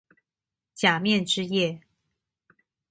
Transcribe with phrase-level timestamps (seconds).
[0.73, 1.79] 假面之夜